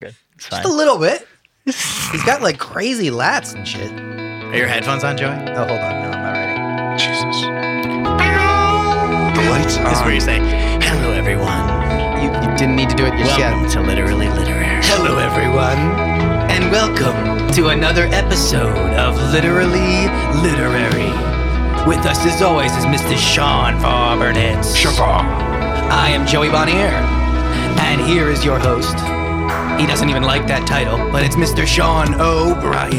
[0.00, 0.14] Good.
[0.38, 1.26] Just a little bit.
[1.64, 3.90] He's got like crazy lats and shit.
[3.90, 5.32] Are your headphones on, Joey?
[5.32, 5.90] Oh, hold on.
[6.02, 7.02] No, I'm not ready.
[7.02, 7.42] Jesus.
[9.34, 10.38] The lights This is where you say,
[10.86, 11.66] "Hello, everyone.
[12.22, 13.72] You, you didn't need to do it just Welcome yet.
[13.72, 15.78] to Literally Literary." Hello, everyone,
[16.48, 20.06] and welcome to another episode of Literally
[20.42, 21.10] Literary.
[21.88, 23.16] With us, as always, is Mr.
[23.18, 24.76] Sean Farbernitz.
[25.90, 26.94] I am Joey Bonnier,
[27.82, 28.96] and here is your host.
[29.78, 31.66] He doesn't even like that title, but it's Mr.
[31.66, 32.90] Sean O'Brien.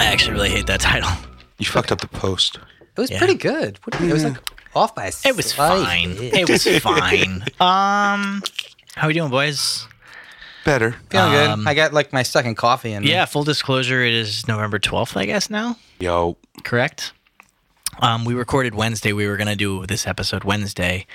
[0.00, 1.10] I actually really hate that title.
[1.58, 2.58] You fucked up the post.
[2.96, 3.18] It was Yeah.
[3.18, 3.78] pretty good.
[3.84, 4.36] What- It was like
[4.74, 6.16] off by a It was slight fine.
[6.16, 6.34] bit.
[6.34, 7.42] It was fine.
[7.60, 8.42] Um,
[8.96, 9.86] how are we doing, boys?
[10.64, 10.96] Better.
[11.10, 11.68] Feeling Um, good.
[11.68, 13.02] I got like my second coffee in.
[13.02, 13.10] me.
[13.10, 15.76] Yeah, full disclosure, it is November 12th, I guess now.
[16.00, 16.36] Yo.
[16.64, 17.12] Correct.
[18.00, 19.12] Um, we recorded Wednesday.
[19.12, 21.06] We were gonna do this episode Wednesday,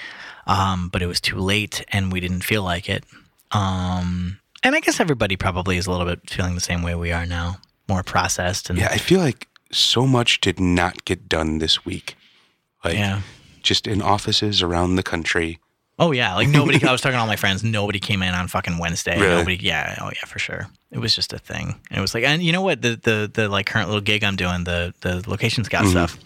[0.47, 3.03] um, but it was too late, and we didn't feel like it.
[3.51, 7.11] Um, and I guess everybody probably is a little bit feeling the same way we
[7.11, 11.59] are now, more processed and Yeah, I feel like so much did not get done
[11.59, 12.15] this week.
[12.83, 13.21] Like, yeah.
[13.61, 15.59] just in offices around the country.
[16.01, 16.81] Oh yeah, like nobody.
[16.87, 17.61] I was talking to all my friends.
[17.61, 19.19] Nobody came in on fucking Wednesday.
[19.19, 19.35] Really?
[19.35, 19.57] Nobody.
[19.57, 19.97] Yeah.
[20.01, 20.67] Oh yeah, for sure.
[20.91, 21.75] It was just a thing.
[21.91, 22.81] It was like, and you know what?
[22.81, 25.91] The the the like current little gig I'm doing, the the location scout Mm-hmm.
[25.91, 26.17] stuff.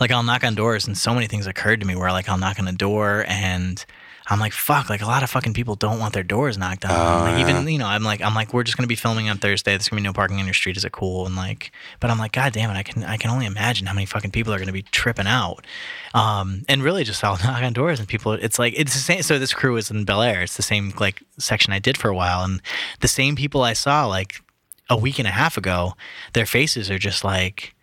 [0.00, 2.38] Like I'll knock on doors, and so many things occurred to me where like I'll
[2.38, 3.84] knock on a door and.
[4.30, 6.90] I'm like fuck, like a lot of fucking people don't want their doors knocked on.
[6.90, 9.38] Oh, like even you know, I'm like I'm like we're just gonna be filming on
[9.38, 9.72] Thursday.
[9.72, 10.76] There's gonna be no parking on your street.
[10.76, 11.24] Is it cool?
[11.26, 13.94] And like, but I'm like, god damn it, I can I can only imagine how
[13.94, 15.66] many fucking people are gonna be tripping out.
[16.14, 18.32] Um, and really just I'll knock on doors and people.
[18.32, 19.22] It's like it's the same.
[19.22, 20.42] So this crew is in Bel Air.
[20.42, 22.60] It's the same like section I did for a while, and
[23.00, 24.42] the same people I saw like
[24.90, 25.94] a week and a half ago,
[26.34, 27.74] their faces are just like.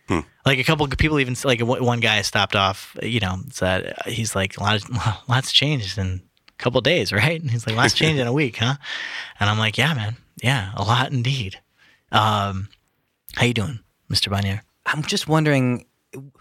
[0.44, 2.96] Like a couple of people, even like one guy stopped off.
[3.02, 6.25] You know, said he's like a lot of lots changed in a
[6.58, 7.40] couple of days, right?
[7.40, 8.74] And he's like lots changed in a week, huh?
[9.40, 11.60] And I'm like, yeah, man, yeah, a lot indeed.
[12.12, 12.68] Um,
[13.34, 14.30] how you doing, Mr.
[14.30, 14.62] Bonnier?
[14.86, 15.86] I'm just wondering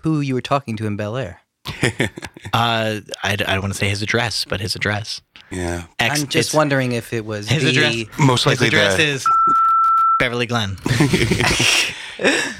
[0.01, 1.41] who you were talking to in Bel Air.
[2.53, 5.19] Uh, I, I don't want to say his address, but his address.
[5.51, 5.85] Yeah.
[5.99, 7.95] Ex- I'm just wondering if it was His the address?
[8.17, 9.25] Most His likely address the is
[10.19, 10.77] Beverly Glen.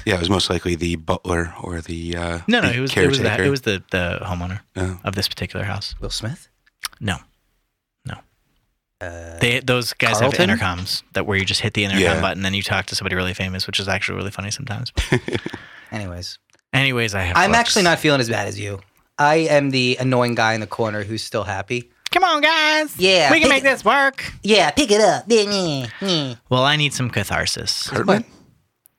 [0.04, 2.96] yeah, it was most likely the butler or the uh No, no, the it was
[2.96, 5.00] it was the, it was the the homeowner Oh.
[5.04, 5.94] of this particular house.
[6.00, 6.48] Will Smith.
[7.00, 7.20] No, no.
[9.00, 10.48] Uh, They those guys Carlton?
[10.48, 12.20] have intercoms that where you just hit the intercom Yeah.
[12.20, 14.92] button and you talk to somebody really famous, which is actually really funny sometimes.
[15.92, 16.38] anyways,
[16.72, 17.36] Anyways, I have.
[17.36, 17.58] I'm books.
[17.60, 18.80] actually not feeling as bad as you.
[19.18, 21.90] I am the annoying guy in the corner who's still happy.
[22.10, 22.98] Come on, guys.
[22.98, 24.32] Yeah, we can pick make this work.
[24.42, 25.24] Yeah, pick it up.
[26.50, 27.88] Well, I need some catharsis.
[27.88, 28.24] Cartman?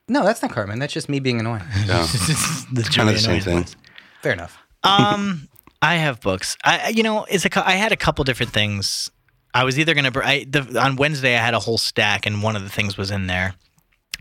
[0.08, 0.78] No, that's not Carmen.
[0.78, 1.62] That's just me being annoying.
[1.86, 2.02] No.
[2.72, 3.82] the Kind of the same Annoyance thing.
[4.22, 4.58] Fair enough.
[4.84, 5.48] um
[5.82, 9.10] i have books i you know it's a cou- i had a couple different things
[9.54, 12.56] i was either gonna I, the, on wednesday i had a whole stack and one
[12.56, 13.54] of the things was in there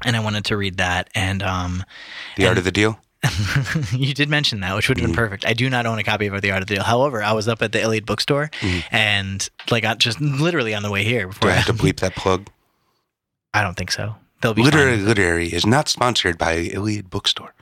[0.05, 1.83] and i wanted to read that and um
[2.38, 2.99] The art of the deal.
[3.91, 6.27] you did mention that which would have been perfect i do not own a copy
[6.27, 8.49] of the art of the deal however i was up at the iliad bookstore
[8.91, 11.99] and like I just literally on the way here before I I, have to bleep
[11.99, 12.47] that plug?
[13.53, 15.05] I don't think so they'll be Literary fine.
[15.05, 17.53] Literary is not sponsored by Iliad Bookstore.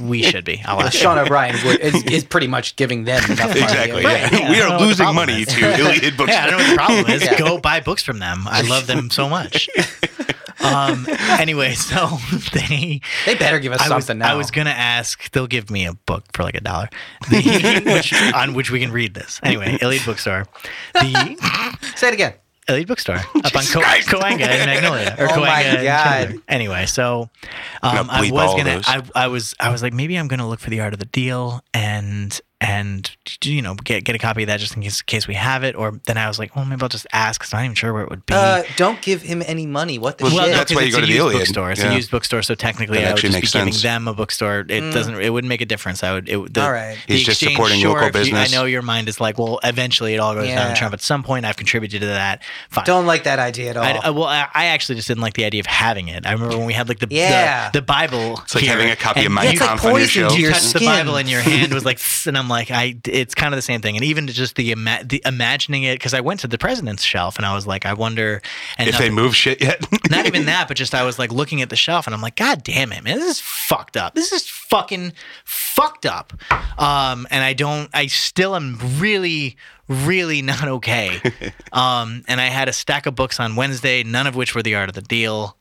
[0.00, 3.50] We should be i'll ask Sean O'Brien is, is pretty much giving them enough.
[3.56, 4.04] Exactly.
[4.04, 4.38] Right, Yeah.
[4.38, 5.48] yeah, we are losing money is.
[5.48, 6.30] to Iliad books.
[6.32, 7.24] Yeah, I don't know what the problem is.
[7.24, 7.38] Yeah.
[7.38, 8.44] Go buy books from them.
[8.46, 9.68] I love them so much.
[10.60, 11.06] Um.
[11.40, 12.18] Anyway, so
[12.52, 13.00] they.
[13.26, 14.32] They better give us I was, something now.
[14.32, 15.28] I was gonna ask.
[15.32, 16.88] They'll give me a book for like a dollar,
[17.30, 19.40] The- which, on which we can read this.
[19.42, 20.46] Anyway, Iliad Bookstore,
[20.94, 22.34] the Say it again.
[22.68, 24.08] Iliad Bookstore up on Christ.
[24.08, 26.40] Cahuenga and Magnolia, or Oh Cahuenga.
[26.48, 27.28] Anyway, so
[27.82, 28.80] um, I was gonna.
[28.84, 29.54] I, I was.
[29.58, 33.10] I was like, maybe I'm gonna look for the art of the deal and and
[33.44, 35.74] you know get get a copy of that just in case, case we have it.
[35.74, 37.92] Or then I was like, well, maybe I'll just ask because I'm not even sure
[37.92, 38.34] where it would be.
[38.34, 39.98] Uh, don't give him any money.
[39.98, 40.40] What the Well, shit?
[40.42, 41.38] no, that's 'cause why you it's go a to the used Iliad.
[41.40, 41.70] bookstore.
[41.72, 41.90] It's Yeah.
[41.92, 43.82] a used bookstore, so technically That I would actually just be makes giving sense.
[43.82, 44.60] them a bookstore.
[44.68, 45.20] It doesn't.
[45.20, 46.02] It wouldn't make a difference.
[46.04, 46.28] I would.
[46.28, 46.96] It, the, All right.
[47.08, 48.52] the He's just exchange, supporting sure, local if you- business.
[48.52, 50.68] I know your mind is like, well, eventually it all goes down Yeah.
[50.68, 50.94] the Trump.
[50.94, 52.42] At some point, I've contributed to that.
[52.70, 52.84] Fine.
[52.84, 53.84] Don't like that idea at all.
[53.84, 56.26] I, I- well, I, I actually just didn't like the idea of having it.
[56.26, 57.70] I remember when we had like the Yeah.
[57.72, 58.40] the, the Bible.
[58.44, 60.08] It's like here, having a copy of my Mein Yeah, it's like on your poison
[60.08, 60.28] show.
[60.28, 60.80] to you your touch the.
[60.84, 62.96] Bible in your hand was like, and I'm like, I.
[63.04, 63.96] It's kind of the same thing.
[63.96, 67.36] And even just the ima- the imagining it, because I went to the president's shelf
[67.36, 68.40] and I was like, I wonder.
[68.78, 69.84] And if they move shit yet.
[70.10, 72.36] not even that, but just I was like looking at the shelf and I'm like,
[72.36, 74.14] God damn it, man, this is fucked up.
[74.14, 75.12] This is fucking
[75.44, 76.32] fucked up.
[76.78, 79.56] Um, and I don't, I still am really,
[79.88, 81.20] really not okay.
[81.72, 84.74] Um, and I had a stack of books on Wednesday, none of which were the
[84.74, 85.56] art of the deal.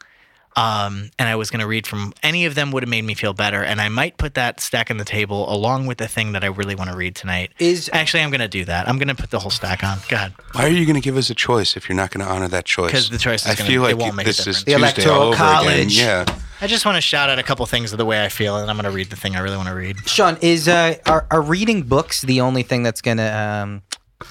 [0.58, 3.14] Um, and I was going to read from any of them would have made me
[3.14, 3.64] feel better.
[3.64, 6.48] And I might put that stack on the table along with the thing that I
[6.48, 7.52] really want to read tonight.
[7.58, 8.90] Is- actually I'm going to do that.
[8.90, 10.00] I'm going to put the whole stack on.
[10.10, 10.34] Go ahead.
[10.52, 12.50] Why are you going to give us a choice if you're not going to honor
[12.50, 12.92] that choice?
[12.92, 14.46] Because the choice is I gonna- feel it like won't make a this is.
[14.66, 15.98] The Tuesday Electoral all over College.
[15.98, 16.26] again.
[16.28, 16.38] Yeah.
[16.60, 18.70] I just want to shout out a couple things of the way I feel, and
[18.70, 19.98] I'm going to read the thing I really want to read.
[20.08, 23.82] Sean, is uh, are, are reading books the only thing that's gonna um,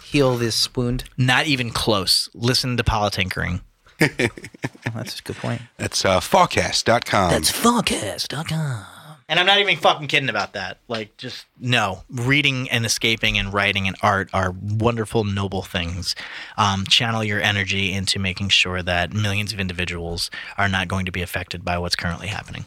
[0.05, 1.05] heal this wound?
[1.17, 2.28] Not even close.
[2.32, 3.62] Listen to Politinkering.
[4.00, 5.62] That's a good point.
[5.76, 7.32] That's uh, Fawcast.com.
[7.43, 8.85] Fullcast.com.
[9.29, 10.79] And I'm not even fucking kidding about that.
[10.88, 12.02] Like, just no.
[12.11, 16.17] Reading and escaping and writing and art are wonderful, noble things.
[16.58, 21.12] Um, channel your energy into making sure that millions of individuals are not going to
[21.12, 22.64] be affected by what's currently happening.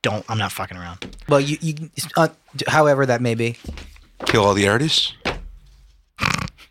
[0.00, 0.24] Don't.
[0.30, 1.14] I'm not fucking around.
[1.28, 2.28] Well, you, you uh,
[2.66, 3.58] however that may be.
[4.24, 5.12] Kill all the artists?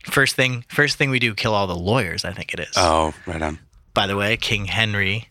[0.05, 0.65] First thing.
[0.67, 1.35] First thing we do.
[1.35, 2.25] Kill all the lawyers.
[2.25, 2.73] I think it is.
[2.75, 3.59] Oh, right on.
[3.93, 5.27] By the way, King Henry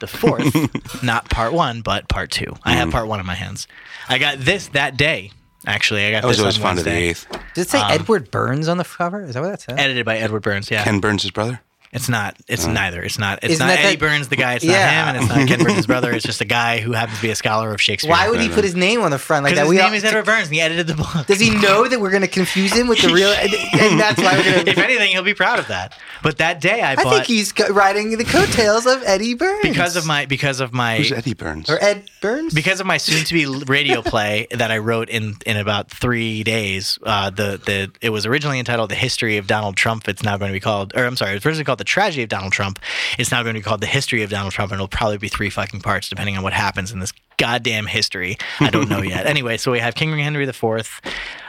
[0.00, 2.54] the fourth, not part one, but part two.
[2.64, 2.76] I Mm.
[2.78, 3.66] have part one in my hands.
[4.08, 5.30] I got this that day.
[5.66, 7.26] Actually, I got I was this always on fond of the eighth.
[7.54, 9.22] Did it say Um, Edward Burns on the cover?
[9.22, 9.78] Is that what that says?
[9.78, 10.70] Edited by Edward Burns.
[10.70, 10.84] Yeah.
[10.84, 11.60] Ken Burns' brother?
[11.94, 12.36] It's not.
[12.48, 13.02] It's neither.
[13.02, 13.38] It's not.
[13.42, 14.54] It's Isn't not that Eddie that- Burns, the guy.
[14.54, 15.04] It's Yeah.
[15.04, 16.10] not him, and it's not Ken Burns' brother.
[16.12, 18.10] It's just a guy who happens to be a scholar of Shakespeare.
[18.10, 19.72] Why would he put his name on the front like Because that?
[19.72, 21.26] his We all- name is Edward Burns, and he edited the book.
[21.26, 23.30] Does he know that we're going to confuse him with the real?
[23.30, 24.84] And, and that's why we're going if to.
[24.84, 25.96] anything, he'll be proud of that.
[26.22, 29.62] But that day, I I bought think he's co- riding the coattails of Eddie Burns
[29.62, 31.70] because of my because of my Who's Eddie Burns?
[31.70, 32.54] or Ed Burns.
[32.54, 36.98] because of my soon-to-be radio play that I wrote in in about three days.
[37.02, 40.50] Uh, the the it was originally entitled "The History of Donald Trump." It's now going
[40.50, 42.78] to be called, or I'm sorry, it was originally called "The Tragedy of Donald Trump."
[43.18, 45.28] It's now going to be called "The History of Donald Trump," and it'll probably be
[45.28, 48.36] three fucking parts depending on what happens in this goddamn history.
[48.60, 49.26] I don't know yet.
[49.34, 51.00] anyway, so we have King Henry IV.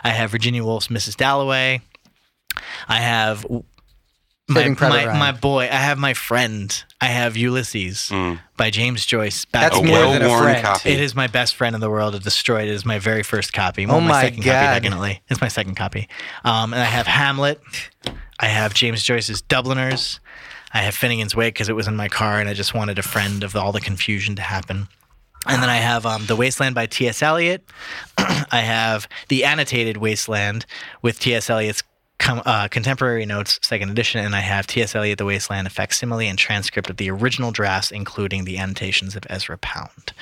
[0.04, 1.16] I have Virginia Woolf's Mrs.
[1.16, 1.82] Dalloway.
[2.88, 3.46] I have.
[4.47, 5.18] My, my, Ryan.
[5.18, 6.83] my boy, I have my friend.
[7.01, 8.12] I have Ulysses
[8.57, 9.44] by James Joyce.
[9.45, 9.92] Back That's a again.
[10.03, 10.63] more than a well-worn friend.
[10.65, 10.89] copy.
[10.92, 12.13] It is my best friend in the world.
[12.13, 12.68] It destroyed.
[12.68, 13.86] It is my very first copy.
[13.86, 14.51] Oh Well, my second God.
[14.51, 15.21] copy, definitely.
[15.30, 16.07] It's my second copy.
[16.44, 17.59] Um, and I have Hamlet.
[18.39, 20.19] I have James Joyce's Dubliners.
[20.74, 23.03] I have Finnegan's Wake because it was in my car and I just wanted a
[23.03, 24.89] friend of all the confusion to happen.
[25.48, 27.24] And then I have um, The Wasteland by T.S.
[27.24, 27.68] Eliot.
[28.18, 30.65] I have The Annotated Wasteland
[31.01, 31.50] with T.S.
[31.50, 31.81] Eliot's
[32.17, 34.23] com- uh, contemporary notes, second edition.
[34.23, 34.95] And I have T.S.
[34.95, 39.23] Eliot, The Wasteland, a facsimile and transcript of the original drafts, including the annotations of
[39.29, 40.13] Ezra Pound.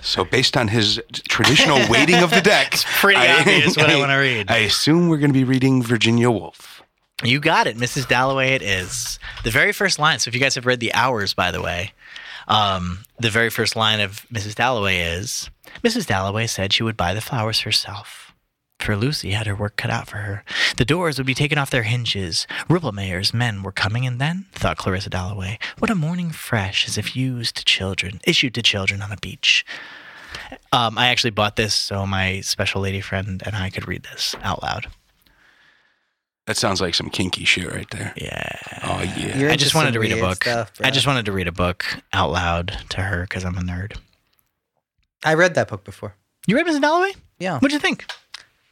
[0.00, 4.18] So, based on his traditional weighting of the deck, it's pretty obvious what I wanna
[4.18, 4.50] read.
[4.50, 6.82] I assume we're going to be reading Virginia Woolf.
[7.22, 8.08] You got it, Mrs.
[8.08, 8.50] Dalloway.
[8.54, 10.18] It is the very first line.
[10.18, 11.92] So if you guys have read the hours, by the way,
[12.48, 14.54] um, the very first line of Mrs.
[14.56, 15.48] Dalloway is
[15.82, 16.06] Mrs.
[16.06, 18.23] Dalloway said she would buy the flowers herself.
[18.84, 20.44] For Lucy had her work cut out for her.
[20.76, 22.46] The doors would be taken off their hinges.
[22.68, 27.16] Rumpelmayer's men were coming, and then, thought Clarissa Dalloway, what a morning fresh as if
[27.16, 29.64] used to children, issued to children on a beach.
[30.70, 34.34] Um, I actually bought this so my special lady friend and I could read this
[34.42, 34.88] out loud.
[36.46, 38.12] That sounds like some kinky shit right there.
[38.18, 38.58] Yeah.
[38.82, 39.38] Oh, yeah.
[39.38, 40.44] You're I just wanted to read a book.
[40.44, 40.72] stuff.
[40.82, 43.96] I just wanted to read a book out loud to her because I'm a nerd.
[45.24, 46.16] I read that book before.
[46.46, 46.82] You read Mrs.
[46.82, 47.12] Dalloway?
[47.38, 48.04] Yeah, What'd you think?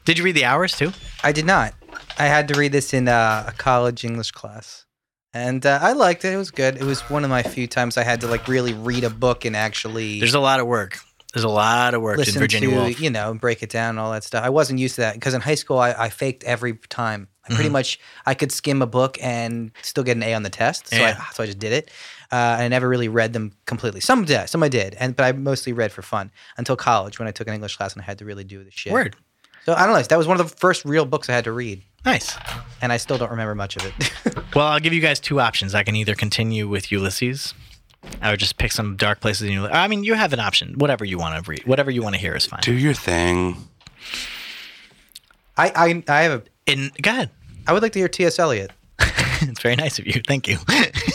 [0.05, 0.93] Did you read The Hours too?
[1.23, 1.75] I did not.
[2.19, 4.85] I had to read this in uh, a college English class,
[5.33, 6.33] and uh, I liked it.
[6.33, 6.77] It was good.
[6.77, 9.45] It was one of my few times I had to like really read a book
[9.45, 10.99] and actually There's a lot of work.
[11.33, 13.01] There's a lot of work in Virginia to Woolf.
[13.01, 14.45] you know break it down and all that stuff.
[14.45, 17.29] I wasn't used to that because in high school I, I faked every time.
[17.45, 17.73] I pretty Mhm.
[17.73, 20.89] much I could skim a book and still get an A on the test.
[20.89, 21.17] So Yeah.
[21.19, 21.91] I so I just did it.
[22.31, 24.01] Uh, I never really read them completely.
[24.01, 27.27] Some did, some I did, and but I mostly read for fun until college when
[27.29, 28.93] I took an English class and I had to really do the shit.
[28.93, 29.17] Word.
[29.67, 30.03] So I don't know.
[30.03, 32.37] That was one of the first real books I had to read, Nice.
[32.81, 34.39] and I still don't remember much of it.
[34.55, 35.75] Well, I'll give you guys two options.
[35.75, 37.55] I can either continue with Ulysses.
[38.21, 39.75] I would just pick some dark places in Ulysses.
[39.75, 40.75] I mean, you have an option.
[40.79, 42.61] Whatever you want to read, whatever you want to hear is fine.
[42.61, 43.57] Do your thing.
[45.57, 46.43] I, I I have a.
[46.71, 47.31] In go ahead.
[47.67, 48.39] I would like to hear T.S.
[48.39, 48.73] Eliot.
[48.99, 50.21] it's very nice of you.
[50.27, 50.59] Thank you.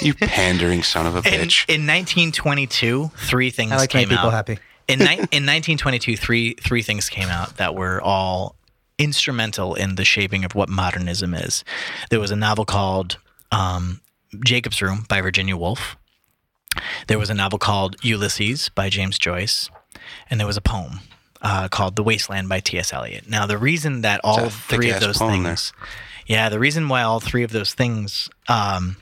[0.01, 1.65] You pandering son of a bitch.
[1.67, 4.33] in 1922, three things I like to make people out.
[4.33, 4.57] happy.
[4.87, 8.55] In, ni- in 1922, three three things came out that were all
[8.97, 11.63] instrumental in the shaping of what modernism is.
[12.09, 13.17] There was a novel called
[13.51, 14.01] um,
[14.43, 15.97] Jacob's Room by Virginia Woolf.
[17.07, 19.69] There was a novel called Ulysses by James Joyce,
[20.29, 20.99] and there was a poem
[21.41, 22.93] uh, called The Wasteland by T.S.
[22.93, 23.29] Eliot.
[23.29, 25.55] Now, the reason that all three of those poem there.
[25.55, 25.73] things,
[26.27, 28.97] yeah, the reason why all three of those things um,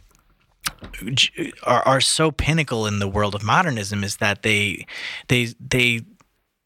[1.63, 4.85] are, are so pinnacle in the world of modernism is that they
[5.27, 6.01] they they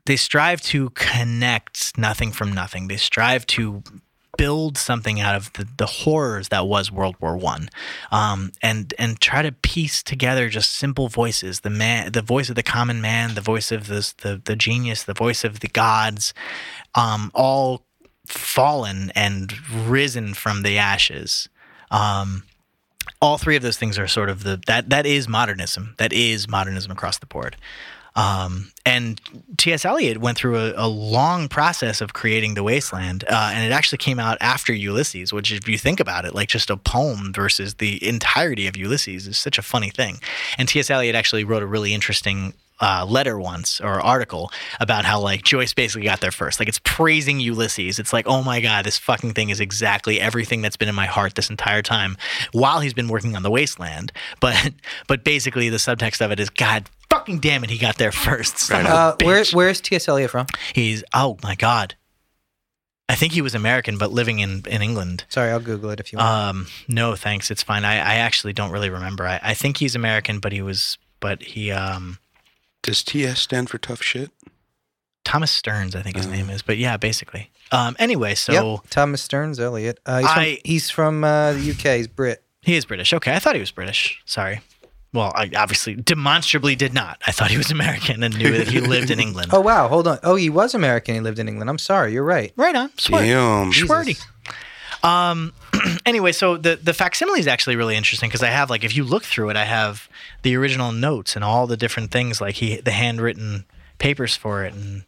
[0.05, 2.87] they strive to connect nothing from nothing.
[2.87, 3.83] They strive to
[4.37, 7.69] build something out of the, the horrors that was World War One,
[8.11, 12.55] um, and and try to piece together just simple voices the man, the voice of
[12.55, 16.33] the common man, the voice of this, the the genius, the voice of the gods,
[16.95, 17.85] um, all
[18.25, 21.49] fallen and risen from the ashes.
[21.91, 22.43] Um,
[23.21, 25.95] all three of those things are sort of the that that is modernism.
[25.97, 27.55] That is modernism across the board.
[28.15, 29.21] Um, and
[29.57, 29.85] T.S.
[29.85, 33.99] Eliot went through a, a, long process of creating The Wasteland, uh, and it actually
[33.99, 37.75] came out after Ulysses, which, if you think about it, like just a poem versus
[37.75, 40.19] the entirety of Ulysses is such a funny thing.
[40.57, 40.89] And T.S.
[40.89, 45.73] Eliot actually wrote a really interesting uh, letter once or article about how like Joyce
[45.73, 46.59] basically got there first.
[46.59, 47.99] Like it's praising Ulysses.
[47.99, 51.05] It's like, oh my god, this fucking thing is exactly everything that's been in my
[51.05, 52.17] heart this entire time
[52.51, 54.11] while he's been working on the Wasteland.
[54.39, 54.73] But
[55.07, 58.69] but basically the subtext of it is, God fucking damn it, he got there first.
[58.79, 58.85] Right.
[58.85, 60.07] Uh, where where's T.S.
[60.07, 60.45] Eliot from?
[60.73, 61.95] He's oh my god.
[63.09, 65.25] I think he was American, but living in, in England.
[65.29, 66.29] Sorry, I'll Google it if you want.
[66.29, 67.49] Um, no, thanks.
[67.49, 67.83] It's fine.
[67.83, 69.25] I, I actually don't really remember.
[69.25, 72.19] I, I think he's American, but he was, but he, um,
[72.81, 74.31] Does TS stand for tough shit?
[75.25, 76.31] Thomas Stearns, I think his Oh.
[76.31, 76.61] name is.
[76.61, 77.51] But yeah, basically.
[77.71, 79.99] Um, anyway, so yep, Thomas Stearns Eliot.
[80.05, 81.97] Uh, he's, from, I- he's from uh, the UK.
[81.97, 82.43] He's Brit.
[82.61, 83.13] he is British.
[83.13, 84.21] Okay, I thought he was British.
[84.25, 84.61] Sorry.
[85.13, 87.19] Well, I obviously demonstrably did not.
[87.27, 89.49] I thought he was American and knew that he lived in England.
[89.53, 90.19] Oh wow, hold on.
[90.23, 91.15] Oh, he was American.
[91.15, 91.69] He lived in England.
[91.69, 92.13] I'm sorry.
[92.13, 92.51] You're right.
[92.55, 92.91] right on.
[92.97, 93.23] Swear.
[93.23, 93.71] Damn.
[93.71, 94.25] Jesus.
[95.03, 95.53] Um,
[96.05, 99.03] anyway, so the the facsimile is actually really interesting because I have like if you
[99.03, 100.09] look through it, I have
[100.43, 103.65] the original notes and all the different things like he the handwritten
[103.97, 105.03] papers for it and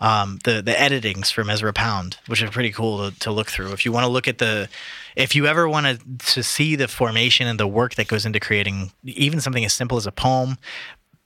[0.00, 3.72] um, the the editings from Ezra Pound, which are pretty cool to, to look through.
[3.72, 4.68] If you want to look at the,
[5.16, 8.40] if you ever want to to see the formation and the work that goes into
[8.40, 10.58] creating even something as simple as a poem,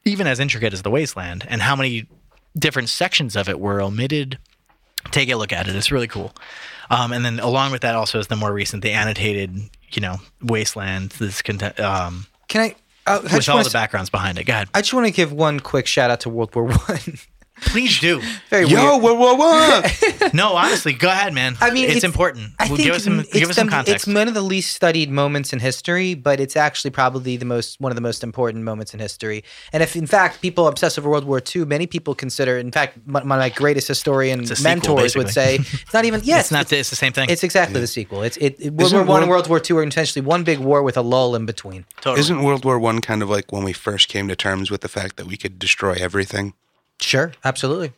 [0.04, 2.06] even as intricate as the Wasteland, and how many
[2.56, 4.38] different sections of it were omitted
[5.10, 5.76] take a look at it.
[5.76, 6.34] It's really cool.
[6.90, 9.56] Um, and then along with that also is the more recent, the annotated,
[9.92, 11.10] you know, wasteland.
[11.12, 12.74] This content um, Can I?
[13.06, 14.44] Uh, I with all the s- backgrounds behind it.
[14.44, 14.68] Go ahead.
[14.74, 16.78] I just want to give one quick shout out to World War One.
[17.62, 18.20] Please do.
[18.50, 19.02] Very Yo, weird.
[19.02, 20.28] whoa, whoa, whoa!
[20.34, 21.56] No, honestly, go ahead, man.
[21.60, 22.52] I mean, it's, important.
[22.58, 24.06] I think give us some, it's give us some the- context.
[24.08, 27.80] It's one of the least studied moments in history, but it's actually probably the most
[27.80, 29.42] one of the most important moments in history.
[29.72, 32.58] And if, in fact, people obsess over World War II, many people consider.
[32.58, 36.20] In fact, my, my greatest historian It's sequel, mentors would say it's not even.
[36.28, 36.72] Yes, it's not.
[36.72, 37.30] It's the same thing.
[37.30, 38.22] It's exactly the sequel.
[38.22, 38.56] It's it.
[38.60, 40.82] it World Isn't War One and World- World War II are essentially one big war
[40.82, 41.86] with a lull in between.
[42.00, 42.20] totally.
[42.20, 44.88] Isn't World War One kind of like when we first came to terms with the
[44.88, 46.54] fact that we could destroy everything?
[47.00, 47.92] Sure, absolutely.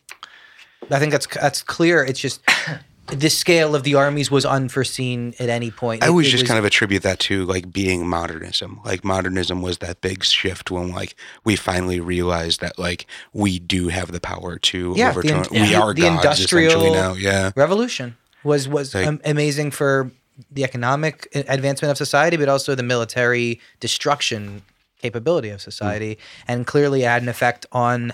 [0.89, 2.03] I think that's that's clear.
[2.03, 2.41] It's just
[3.07, 6.03] the scale of the armies was unforeseen at any point.
[6.03, 8.79] I always just was- kind of attribute that to like being modernism.
[8.85, 13.87] Like modernism was that big shift when like we finally realized that like we do
[13.89, 15.45] have the power to Yeah, the overturn.
[15.55, 15.81] in- we yeah.
[15.81, 17.13] are the gods industrial- now.
[17.13, 17.51] Yeah.
[17.55, 20.11] revolution was was Like- am- amazing for
[20.51, 24.63] the economic uh, advancement of society, but also the military destruction
[25.01, 26.19] capability of society, mm.
[26.47, 28.13] and clearly had an effect on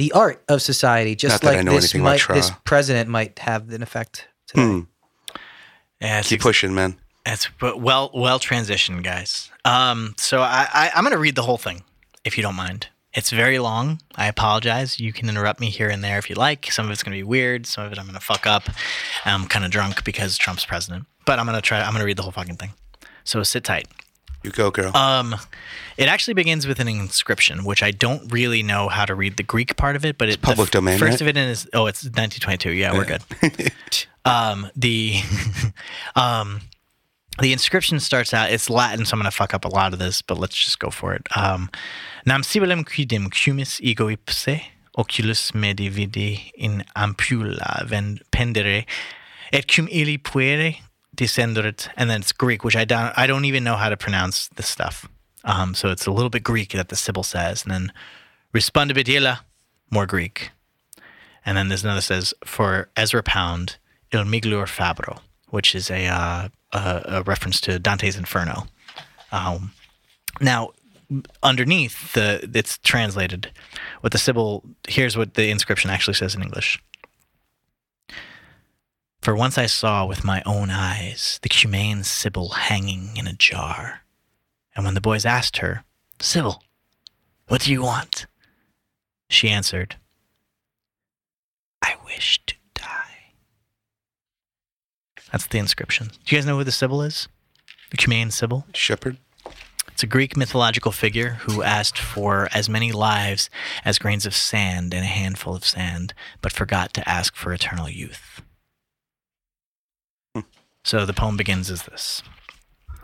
[0.00, 1.14] the art of society.
[1.14, 4.62] Just Not like this might, this president might have an effect today.
[4.62, 4.80] Hmm.
[6.00, 6.96] Yeah, it's Keep pushing, man.
[7.26, 9.50] That's but well well transitioned, guys.
[9.66, 11.84] Um, so I, I I'm gonna read the whole thing,
[12.24, 12.88] if you don't mind.
[13.12, 14.00] It's very long.
[14.16, 14.98] I apologize.
[14.98, 16.72] You can interrupt me here and there if you like.
[16.72, 17.66] Some of it's gonna be weird.
[17.66, 18.70] Some of it I'm gonna fuck up.
[19.26, 21.04] I'm kind of drunk because Trump's president.
[21.26, 21.82] But I'm gonna try.
[21.82, 22.70] I'm gonna read the whole fucking thing.
[23.24, 23.86] So sit tight.
[24.42, 24.96] You go, girl.
[24.96, 25.36] Um,
[25.98, 29.42] it actually begins with an inscription, which I don't really know how to read the
[29.42, 31.20] Greek part of it, but it's public domain, First right?
[31.20, 32.70] of it is oh, it's 1922.
[32.72, 33.22] Yeah, we're good.
[34.24, 35.20] um, the
[36.16, 36.62] um,
[37.40, 38.50] the inscription starts out.
[38.50, 40.88] It's Latin, so I'm gonna fuck up a lot of this, but let's just go
[40.88, 41.26] for it.
[41.36, 41.70] Um,
[42.24, 44.60] Nam sibilem quidem cumis ego ipse
[44.96, 48.84] oculus me dividi in ampulla ven pendere
[49.52, 50.76] et cum illi puere
[51.96, 54.68] and then it's Greek, which I don't, I don't even know how to pronounce this
[54.68, 55.08] stuff.
[55.44, 57.92] Um, so it's a little bit Greek that the Sibyl says, and then
[58.54, 59.44] respondebit illa,
[59.90, 60.50] more Greek,
[61.44, 63.76] and then there's another says for Ezra Pound,
[64.12, 68.66] il miglior fabro, which is a uh, a, a reference to Dante's Inferno.
[69.32, 69.72] Um,
[70.40, 70.70] now,
[71.42, 73.50] underneath the it's translated.
[74.00, 76.82] What the Sibyl here's what the inscription actually says in English.
[79.20, 84.00] For once I saw with my own eyes the Cumaean Sibyl hanging in a jar.
[84.74, 85.84] And when the boys asked her,
[86.20, 86.62] Sibyl,
[87.48, 88.26] what do you want?
[89.28, 89.96] She answered,
[91.82, 93.34] I wish to die.
[95.30, 96.06] That's the inscription.
[96.24, 97.28] Do you guys know who the Sibyl is?
[97.90, 98.64] The Cumaean Sibyl?
[98.72, 99.18] Shepherd.
[99.88, 103.50] It's a Greek mythological figure who asked for as many lives
[103.84, 107.88] as grains of sand in a handful of sand, but forgot to ask for eternal
[107.88, 108.40] youth.
[110.84, 112.22] So the poem begins as this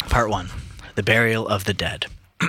[0.00, 0.48] Part one
[0.94, 2.06] The Burial of the Dead.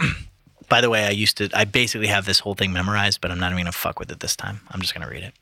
[0.70, 3.40] By the way, I used to, I basically have this whole thing memorized, but I'm
[3.40, 4.62] not even to fuck with it this time.
[4.70, 5.34] I'm just to read it.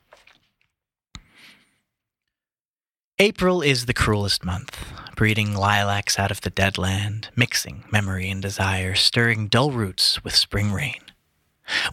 [3.18, 4.78] April is the cruelest month,
[5.16, 10.36] breeding lilacs out of the dead land, mixing memory and desire, stirring dull roots with
[10.36, 11.00] spring rain.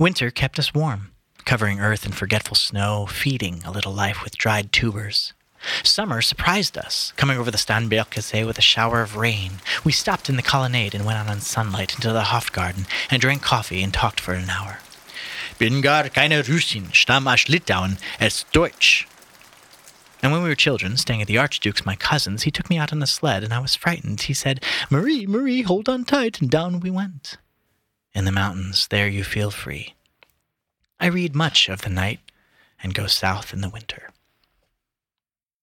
[0.01, 1.13] Winter kept us warm,
[1.45, 5.33] covering earth in forgetful snow, feeding a little life with dried tubers.
[5.83, 9.61] Summer surprised us, coming over the Starnbergsee with a shower of rain.
[9.85, 13.43] We stopped in the colonnade and went out in sunlight into the Hofgarten and drank
[13.43, 14.79] coffee and talked for an hour.
[15.59, 19.07] Bin gar keine Russin, stamm aus Litauen, es Deutsch.
[20.23, 22.93] And when we were children, staying at the Archduke's, my cousin's, he took me out
[22.93, 24.23] on a sled and I was frightened.
[24.23, 27.39] He said, Marie, Marie, hold on tight, and down we went.
[28.15, 29.95] In the mountains, there you feel free.
[31.01, 32.21] I read much of the night
[32.83, 34.12] and go south in the winter.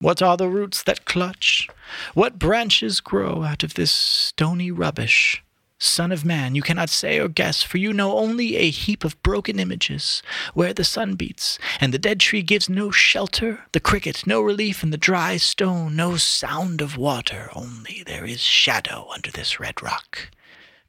[0.02, 1.68] What are the roots that clutch?
[2.14, 5.44] What branches grow out of this stony rubbish?
[5.78, 9.22] Son of man, you cannot say or guess, for you know only a heap of
[9.24, 14.26] broken images, where the sun beats, and the dead tree gives no shelter, the cricket
[14.26, 19.32] no relief, and the dry stone no sound of water, only there is shadow under
[19.32, 20.32] this red rock.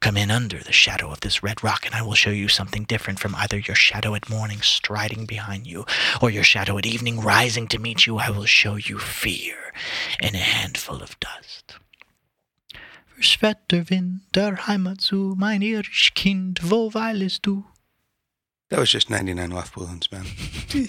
[0.01, 2.85] Come in under the shadow of this red rock, and I will show you something
[2.85, 5.85] different from either your shadow at morning striding behind you,
[6.21, 8.17] or your shadow at evening rising to meet you.
[8.17, 9.73] I will show you fear
[10.19, 11.75] in a handful of dust.
[13.15, 17.65] Versvetter Winter, Heimat zu, mein irisch Kind, wo weilest du?
[18.69, 20.25] That was just 99 left balloons, man.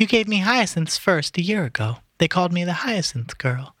[0.00, 1.98] You gave me hyacinths first a year ago.
[2.16, 3.76] They called me the hyacinth girl.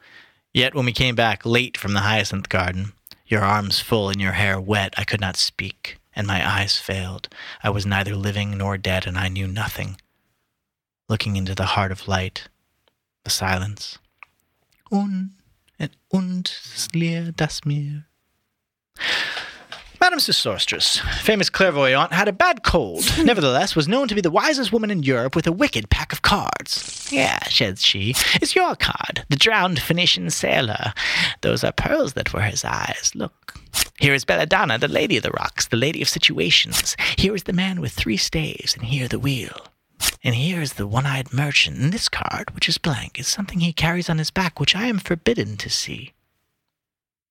[0.52, 2.92] Yet when we came back late from the hyacinth garden,
[3.30, 7.28] your arms full and your hair wet, I could not speak, and my eyes failed.
[7.62, 9.96] I was neither living nor dead, and I knew nothing.
[11.08, 12.48] Looking into the heart of light,
[13.24, 13.98] the silence.
[14.90, 15.30] Un
[15.78, 16.60] and und
[16.92, 18.06] leer das Meer.
[20.10, 24.72] Madame Sosostris, famous clairvoyant, had a bad cold, nevertheless was known to be the wisest
[24.72, 27.08] woman in Europe with a wicked pack of cards.
[27.12, 30.94] Yeah, said she, it's your card, the drowned Phoenician sailor.
[31.42, 33.12] Those are pearls that were his eyes.
[33.14, 33.54] Look.
[34.00, 36.96] Here is Belladonna, the lady of the rocks, the lady of situations.
[37.16, 39.68] Here is the man with three staves, and here the wheel.
[40.24, 43.60] And here is the one eyed merchant, and this card, which is blank, is something
[43.60, 46.14] he carries on his back, which I am forbidden to see.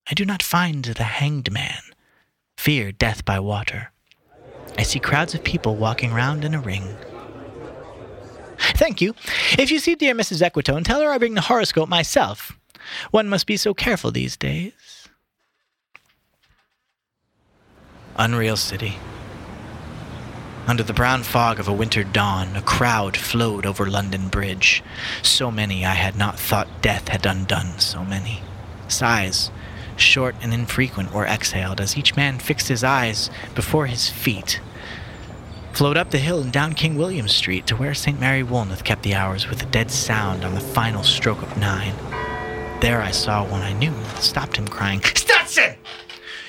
[0.10, 1.82] I do not find the hanged man,
[2.60, 3.89] fear death by water.
[4.78, 6.84] I see crowds of people walking round in a ring.
[8.76, 9.15] Thank you.
[9.58, 10.41] If you see dear Mrs.
[10.41, 12.60] Equitone, tell her I bring the horoscope myself.
[13.12, 15.08] One must be so careful these days.
[18.17, 18.98] Unreal City.
[20.67, 24.84] Under the brown fog of a winter dawn, a crowd flowed over London Bridge.
[25.22, 28.41] So many I had not thought death had undone so many.
[28.89, 29.50] Sighs,
[30.02, 34.60] short and infrequent, were exhaled as each man fixed his eyes before his feet.
[35.74, 38.20] Flowed up the hill and down King William Street to where St.
[38.20, 41.96] Mary Woolnoth kept the hours with a dead sound on the final stroke of nine.
[42.82, 45.76] There I saw one I knew, and stopped him crying, Stetson!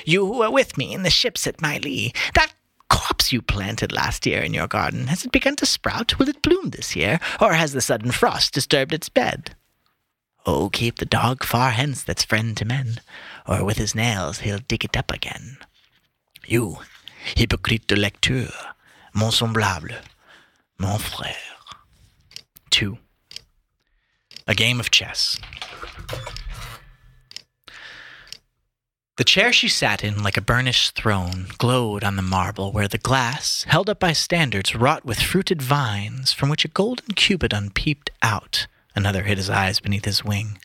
[0.05, 2.53] You who were with me in the ships at Mylae, that
[2.89, 6.19] copse you planted last year in your garden, has it begun to sprout?
[6.19, 7.21] Will it bloom this year?
[7.41, 9.55] Or has the sudden frost disturbed its bed?
[10.46, 13.00] Oh, keep the dog far hence that's friend to men,
[13.46, 15.59] or with his nails he'll dig it up again.
[16.46, 16.79] You,
[17.37, 18.53] hypocrite de lecture,
[19.14, 19.96] mon semblable,
[20.79, 21.35] mon frère.
[22.70, 22.96] 2.
[24.46, 25.38] A game of chess.
[29.18, 32.96] The chair she sat in, like a burnished throne, glowed on the marble, where the
[32.96, 38.09] glass, held up by standards wrought with fruited vines, from which a golden cupidon peeped
[38.22, 38.66] out,
[39.01, 40.59] another hid his eyes beneath his wing,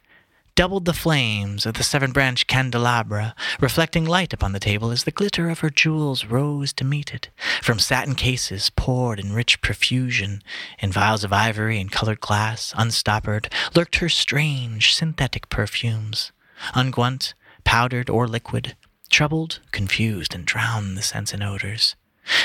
[0.56, 5.12] doubled the flames of the seven branched candelabra, reflecting light upon the table as the
[5.12, 7.30] glitter of her jewels rose to meet it.
[7.62, 10.44] From satin cases poured in rich profusion,
[10.80, 16.34] in vials of ivory and colored glass, unstoppered, lurked her strange synthetic perfumes.
[16.74, 18.76] Unguent, powdered or liquid,
[19.10, 21.96] troubled, confused, and drowned the scents and odors.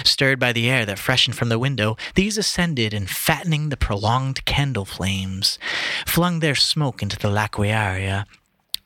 [0.04, 4.44] Stirred by the air that freshened from the window, these ascended and fattening the prolonged
[4.44, 5.58] candle flames,
[6.06, 8.26] flung their smoke into the laquearia,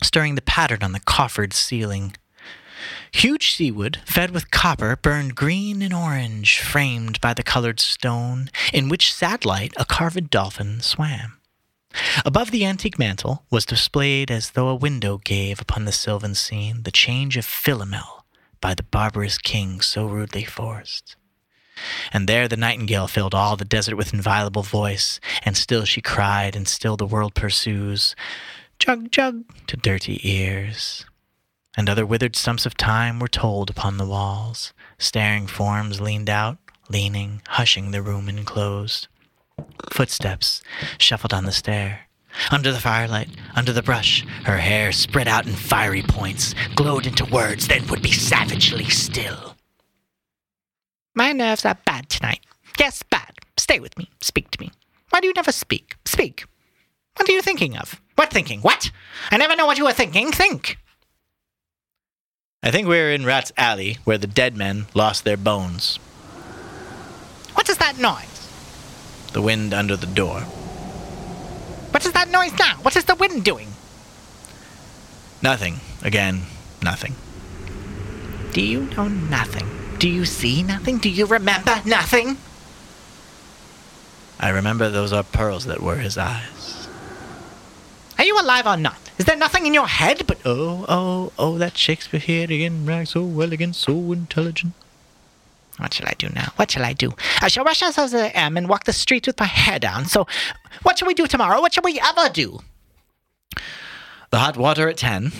[0.02, 2.14] stirring the pattern on the coffered ceiling.
[3.12, 8.88] Huge seawood, fed with copper, burned green and orange, framed by the colored stone, in
[8.88, 11.40] which satellite a carved dolphin swam.
[12.24, 16.82] Above the antique mantel was displayed, as though a window gave upon the sylvan scene,
[16.82, 18.13] the change of Philomel
[18.64, 21.16] by the barbarous king so rudely forced.
[22.14, 26.56] And there the nightingale filled all the desert with inviolable voice, and still she cried,
[26.56, 28.16] and still the world pursues.
[28.78, 31.04] jug jug to dirty ears.
[31.76, 34.72] And other withered stumps of time were told upon the walls.
[34.96, 36.56] Staring forms leaned out,
[36.88, 39.08] leaning, hushing the room enclosed.
[39.92, 40.62] Footsteps
[40.96, 42.08] shuffled on the stair.
[42.50, 47.24] Under the firelight, under the brush, her hair spread out in fiery points, glowed into
[47.26, 49.56] words, then would be savagely still.
[51.14, 52.40] My nerves are bad tonight.
[52.78, 53.38] Yes, bad.
[53.56, 54.10] Stay with me.
[54.20, 54.72] Speak to me.
[55.10, 55.96] Why do you never speak?
[56.04, 56.44] Speak.
[57.16, 58.00] What are you thinking of?
[58.16, 58.60] What thinking?
[58.60, 58.90] What?
[59.30, 60.32] I never know what you are thinking.
[60.32, 60.76] Think.
[62.64, 65.98] I think we're in Rat's Alley, where the dead men lost their bones.
[67.54, 68.50] What is that noise?
[69.32, 70.44] The wind under the door.
[72.34, 72.76] What is noise now?
[72.82, 73.68] What is the wind doing?
[75.40, 75.78] Nothing.
[76.02, 76.42] Again,
[76.82, 77.14] nothing.
[78.52, 79.68] Do you know nothing?
[79.98, 80.98] Do you see nothing?
[80.98, 82.38] Do you remember nothing?
[84.40, 86.88] I remember those are pearls that were his eyes.
[88.18, 88.98] Are you alive or not?
[89.16, 93.76] Is there nothing in your head but oh, oh, oh, that Shakespearean rag so elegant,
[93.76, 94.74] so intelligent?
[95.78, 96.52] What shall I do now?
[96.56, 97.12] What shall I do?
[97.40, 100.06] I shall rush as I am and walk the streets with my hair down.
[100.06, 100.26] So,
[100.82, 101.60] what shall we do tomorrow?
[101.60, 102.60] What shall we ever do?
[104.30, 105.32] The hot water at ten,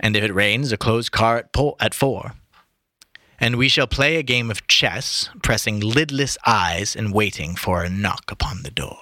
[0.00, 2.32] and if it rains, a closed car at, po- at four.
[3.38, 7.90] And we shall play a game of chess, pressing lidless eyes and waiting for a
[7.90, 8.98] knock upon the door.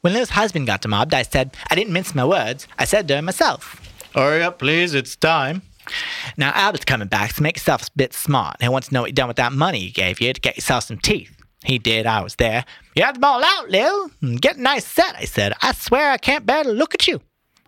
[0.00, 2.68] When Lil's husband got to mobbed, I said, I didn't mince my words.
[2.78, 3.80] I said to her myself,
[4.14, 5.62] Hurry up, please, it's time.
[6.36, 8.56] Now Albert's coming back, so make yourself a bit smart.
[8.60, 10.56] He wants to know what you done with that money he gave you to get
[10.56, 11.34] yourself some teeth.
[11.64, 12.64] He did, I was there.
[12.94, 14.10] You had them all out, Lil.
[14.40, 15.52] Get a nice set, I said.
[15.60, 17.20] I swear I can't bear to look at you.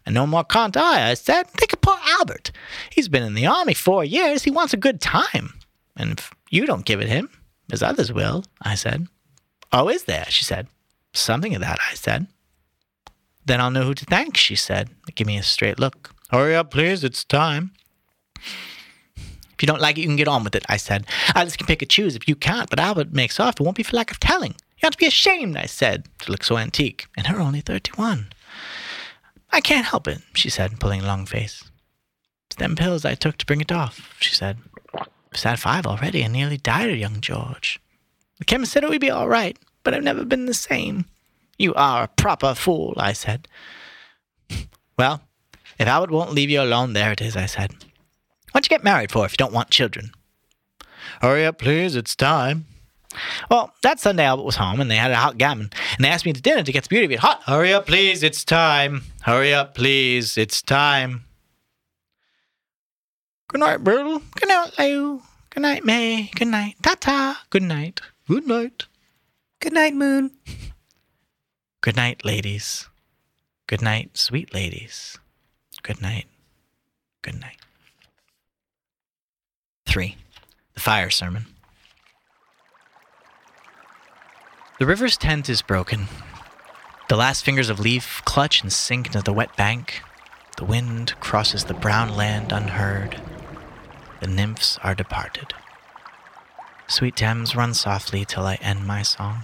[0.06, 1.48] And no more can't I, I said.
[1.48, 2.52] Think of poor Albert.
[2.90, 4.44] He's been in the army four years.
[4.44, 5.54] He wants a good time.
[5.96, 7.28] And if you don't give it him,
[7.70, 9.08] as others will, I said.
[9.72, 10.26] Oh, is there?
[10.28, 10.68] She said.
[11.12, 12.26] Something of that, I said.
[13.44, 14.90] Then I'll know who to thank, she said.
[15.14, 16.12] Give me a straight look.
[16.30, 17.02] Hurry up, please.
[17.04, 17.72] It's time.
[19.16, 21.06] If you don't like it, you can get on with it, I said.
[21.34, 23.60] Alice can pick and choose if you can't, but Albert makes off.
[23.60, 24.54] It won't be for lack of telling.
[24.78, 27.06] You ought to be ashamed, I said, to look so antique.
[27.16, 28.32] And her only 31.
[29.52, 31.62] I can't help it, she said, pulling a long face.
[32.46, 34.58] It's them pills I took to bring it off, she said.
[34.94, 37.78] I've had five already and nearly died of young George.
[38.38, 41.04] The chemist said it would be all right, but I've never been the same.
[41.58, 43.46] You are a proper fool, I said.
[44.98, 45.22] Well,
[45.78, 47.72] if Albert won't leave you alone, there it is, I said.
[48.52, 50.12] What'd you get married for if you don't want children?
[51.20, 52.66] Hurry up, please, it's time.
[53.50, 56.24] Well, that Sunday Albert was home and they had a hot gammon, and they asked
[56.24, 57.42] me to dinner to get the beauty of it hot.
[57.44, 59.02] Hurry up, please, it's time.
[59.22, 61.24] Hurry up, please, it's time.
[63.48, 64.22] Good night, Bill.
[64.36, 65.22] Good night, Lou.
[65.50, 66.30] Good night, May.
[66.36, 67.38] Good night, Tata.
[67.50, 68.00] Good night.
[68.28, 68.86] Good night.
[69.58, 70.30] Good night, Moon.
[71.80, 72.88] Good night, ladies.
[73.66, 75.18] Good night, sweet ladies.
[75.82, 76.26] Good night.
[77.22, 77.56] Good night.
[79.90, 80.16] 3.
[80.74, 81.46] The Fire Sermon.
[84.78, 86.06] The river's tent is broken.
[87.08, 90.02] The last fingers of leaf clutch and sink into the wet bank.
[90.58, 93.20] The wind crosses the brown land unheard.
[94.20, 95.54] The nymphs are departed.
[96.86, 99.42] Sweet Thames, run softly till I end my song.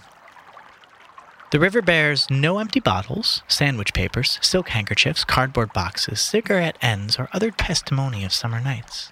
[1.51, 7.29] The river bears no empty bottles, sandwich papers, silk handkerchiefs, cardboard boxes, cigarette ends, or
[7.33, 9.11] other testimony of summer nights.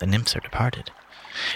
[0.00, 0.90] The nymphs are departed,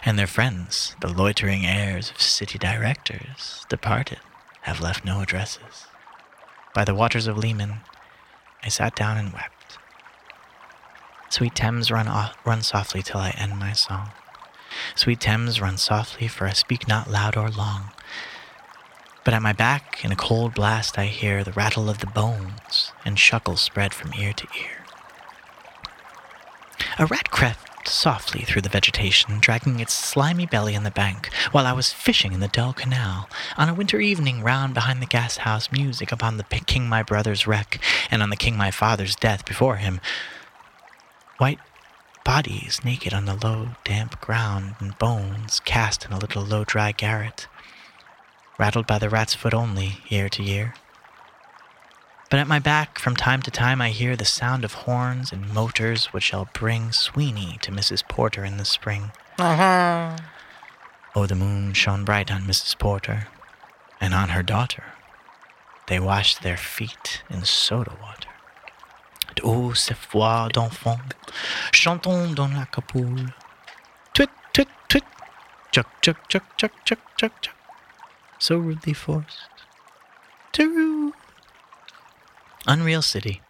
[0.04, 4.20] and their friends, the loitering heirs of city directors, departed,
[4.62, 5.86] have left no addresses.
[6.74, 7.80] By the waters of Leman,
[8.62, 9.78] I sat down and wept.
[11.30, 14.10] Sweet Thames, run, off, run softly till I end my song.
[14.94, 17.92] Sweet Thames, run softly, for I speak not loud or long.
[19.24, 22.92] But at my back, in a cold blast, I hear the rattle of the bones,
[23.06, 24.84] and shuckles spread from ear to ear.
[26.98, 31.66] A rat crept softly through the vegetation, dragging its slimy belly in the bank, while
[31.66, 35.38] I was fishing in the dull canal, on a winter evening round behind the gas
[35.38, 39.44] house, music upon the king my brother's wreck, and on the king my father's death
[39.44, 40.00] before him.
[41.38, 41.60] White
[42.24, 46.92] bodies naked on the low, damp ground, and bones cast in a little low, dry
[46.92, 47.48] garret
[48.58, 50.74] rattled by the rat's foot only, year to year.
[52.30, 55.52] But at my back, from time to time, I hear the sound of horns and
[55.52, 58.06] motors which shall bring Sweeney to Mrs.
[58.08, 59.12] Porter in the spring.
[59.38, 60.16] Uh-huh.
[61.14, 62.78] Oh, the moon shone bright on Mrs.
[62.78, 63.28] Porter
[64.00, 64.84] and on her daughter.
[65.86, 68.30] They washed their feet in soda water.
[69.42, 71.12] Oh, ces voix d'enfants,
[71.72, 73.34] chantons dans la capoule.
[74.14, 75.04] Twit, twit, twit,
[75.72, 77.54] chuck, chuck, chuck, chuck, chuck, chuck, chuck
[78.44, 79.48] so rudely forced.
[80.52, 81.14] Too
[82.66, 83.42] Unreal City.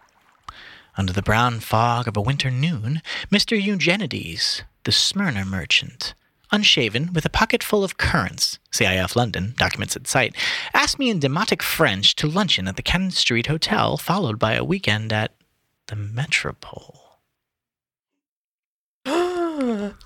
[0.96, 3.60] Under the brown fog of a winter noon, Mr.
[3.60, 6.14] Eugenides, the Smyrna merchant,
[6.52, 10.36] unshaven, with a pocket full of currants, CIF London, documents at sight,
[10.72, 14.64] asked me in demotic French to luncheon at the Cannon Street Hotel, followed by a
[14.64, 15.32] weekend at
[15.86, 17.18] the Metropole.
[19.06, 19.96] Not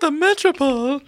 [0.00, 1.02] the Metropole.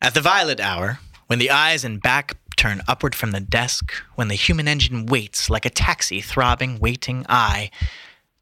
[0.00, 4.28] At the violet hour, when the eyes and back turn upward from the desk, when
[4.28, 7.72] the human engine waits like a taxi throbbing, waiting, I,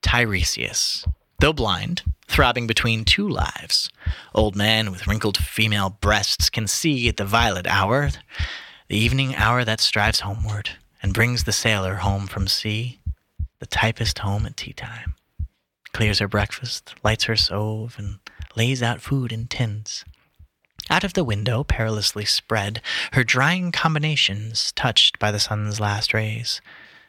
[0.02, 1.06] Tiresias,
[1.38, 3.88] though blind, throbbing between two lives,
[4.34, 8.10] old man with wrinkled female breasts, can see at the violet hour,
[8.88, 10.68] the evening hour that strives homeward
[11.02, 13.00] and brings the sailor home from sea,
[13.58, 15.14] the typist home at tea time,
[15.94, 18.18] clears her breakfast, lights her stove, and
[18.54, 20.04] lays out food in tins.
[20.90, 26.60] Out of the window, perilously spread, her drying combinations touched by the sun's last rays.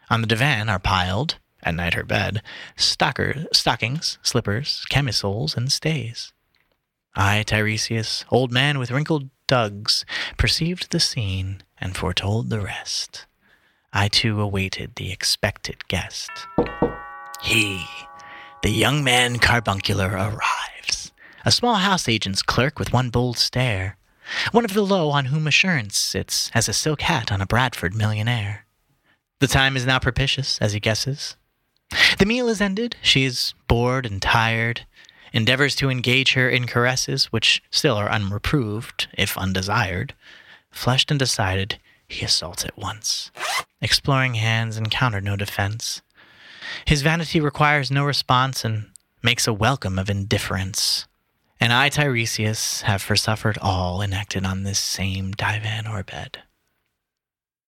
[0.07, 2.43] On the divan are piled, at night her bed,
[2.77, 6.31] stocker, stockings, slippers, camisoles, and stays.
[7.15, 10.05] I, Tiresias, old man with wrinkled dugs,
[10.37, 13.25] perceived the scene and foretold the rest.
[13.91, 16.29] I too awaited the expected guest.
[17.41, 17.83] He,
[18.61, 20.50] the young man carbuncular, arrives
[21.45, 23.97] a small house agent's clerk with one bold stare,
[24.51, 27.95] one of the low on whom assurance sits as a silk hat on a Bradford
[27.95, 28.65] millionaire.
[29.39, 31.35] The time is now propitious, as he guesses.
[32.19, 34.85] The meal is ended, she is bored and tired,
[35.33, 40.13] endeavors to engage her in caresses, which still are unreproved, if undesired.
[40.71, 43.31] Flushed and decided, he assaults at once.
[43.81, 46.01] Exploring hands encounter no defense.
[46.85, 48.89] His vanity requires no response and
[49.23, 51.07] makes a welcome of indifference.
[51.61, 56.39] And I, Tiresias, have forsuffered all enacted on this same divan or bed.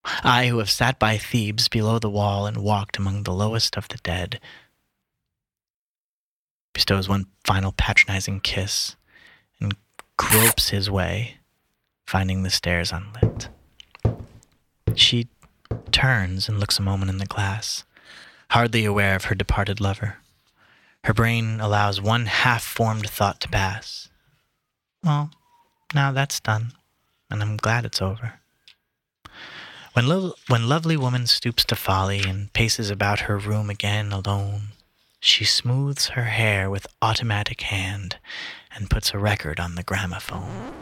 [0.03, 3.88] I, who have sat by Thebes below the wall and walked among the lowest of
[3.89, 4.41] the dead,
[6.73, 8.95] bestows one final patronizing kiss
[9.60, 9.75] and
[10.17, 11.36] gropes his way,
[12.08, 13.47] finding the stairs unlit.
[14.95, 15.27] She
[15.91, 17.84] turns and looks a moment in the glass,
[18.49, 20.17] hardly aware of her departed lover.
[21.03, 24.09] Her brain allows one half formed thought to pass.
[25.03, 25.31] Well,
[25.93, 26.73] now that's done,
[27.29, 28.39] and I'm glad it's over.
[29.93, 34.69] When, lo- when lovely woman stoops to folly and paces about her room again alone,
[35.19, 38.17] she smooths her hair with automatic hand
[38.73, 40.73] and puts a record on the gramophone.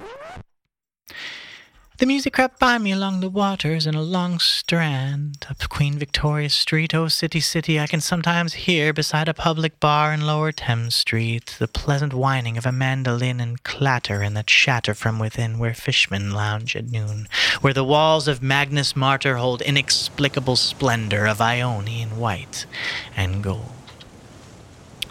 [2.01, 6.49] The music crept by me along the waters in a long strand up Queen Victoria
[6.49, 6.95] Street.
[6.95, 11.55] Oh, city, city, I can sometimes hear beside a public bar in Lower Thames Street
[11.59, 16.31] the pleasant whining of a mandolin and clatter and the chatter from within where fishmen
[16.31, 17.27] lounge at noon,
[17.61, 22.65] where the walls of Magnus Martyr hold inexplicable splendor of Ionian white
[23.15, 23.80] and gold.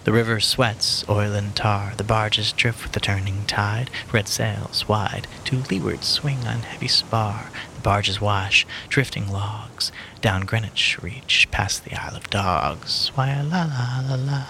[0.02, 4.88] The river sweats oil and tar, the barges drift with the turning tide, red sails
[4.88, 11.48] wide, to leeward swing on heavy spar, the barges wash, drifting logs, down Greenwich reach,
[11.50, 13.12] past the Isle of Dogs.
[13.14, 14.44] Why la la la la,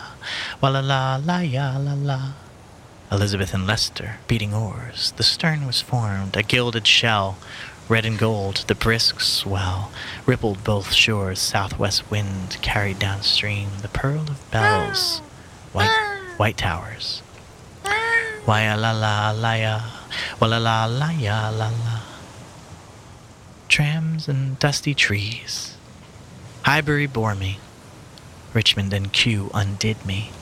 [0.60, 2.32] wa la la la ya la la.
[3.10, 7.38] Elizabeth and Leicester, beating oars, the stern was formed, a gilded shell,
[7.88, 9.90] red and gold, the brisk swell,
[10.26, 15.22] rippled both shores, southwest wind carried downstream, the pearl of bells
[15.72, 16.34] white ah.
[16.36, 17.22] white towers.
[18.44, 19.80] Why ah, la la la ya,
[20.40, 22.00] la la la ya la la.
[23.68, 25.76] Trams and dusty trees.
[26.62, 27.58] Highbury bore me.
[28.52, 30.32] Richmond and Kew undid me.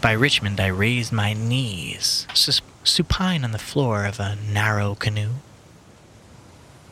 [0.00, 5.34] By Richmond I raised my knees, sus- supine on the floor of a narrow canoe.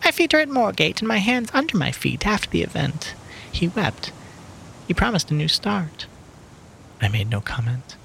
[0.05, 3.15] My feet are at Moorgate and my hands under my feet after the event.
[3.51, 4.13] He wept.
[4.87, 6.07] He promised a new start.
[7.05, 7.97] I made no comment.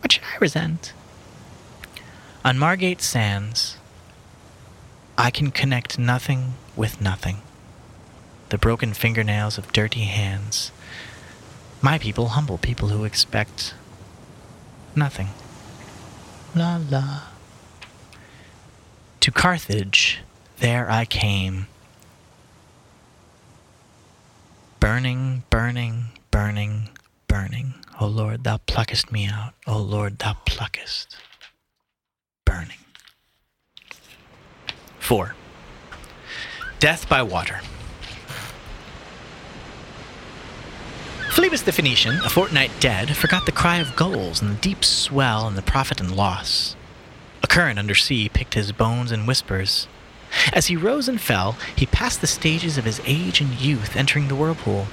[0.00, 0.92] What should I resent?
[2.44, 3.78] On Margate Sands,
[5.16, 7.38] I can connect nothing with nothing.
[8.50, 10.70] The broken fingernails of dirty hands.
[11.80, 13.74] My people, humble people who expect
[14.94, 15.28] nothing.
[16.54, 17.22] La la.
[19.20, 20.20] To Carthage,
[20.58, 21.68] there I came.
[24.78, 26.90] Burning, burning, burning,
[27.28, 27.79] burning.
[28.00, 29.52] O Lord, thou pluckest me out.
[29.66, 31.18] O Lord, thou pluckest.
[32.46, 32.78] Burning.
[34.98, 35.34] 4.
[36.78, 37.60] Death by water.
[41.28, 45.46] Phlebas the Phoenician, a fortnight dead, forgot the cry of gulls and the deep swell
[45.46, 46.76] and the profit and loss.
[47.42, 49.88] A current under sea picked his bones and whispers,
[50.54, 54.28] As he rose and fell, he passed the stages of his age and youth, entering
[54.28, 54.86] the whirlpool.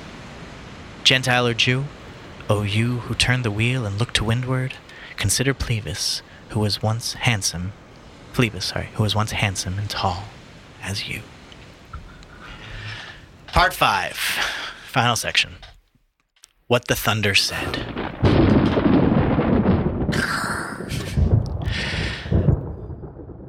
[1.03, 1.85] Gentile or Jew,
[2.49, 4.73] O you who turn the wheel and look to windward,
[5.17, 7.73] consider Plevis, who was once handsome,
[8.31, 10.23] Phlebas, sorry, who was once handsome and tall
[10.81, 11.23] as you.
[13.47, 14.13] Part 5,
[14.85, 15.55] final section.
[16.67, 17.77] What the Thunder Said.